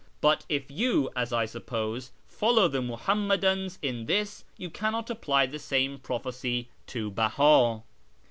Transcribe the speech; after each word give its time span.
But 0.19 0.45
if 0.49 0.71
you, 0.71 1.11
as 1.15 1.31
I 1.31 1.45
suppose, 1.45 2.09
follow 2.25 2.67
the 2.67 2.81
Muhammadans 2.81 3.77
in 3.83 4.07
this, 4.07 4.43
you 4.57 4.71
cannot 4.71 5.11
apply 5.11 5.45
the 5.45 5.59
same 5.59 5.99
prophecy 5.99 6.69
to 6.87 7.11
Beh;i. 7.11 7.83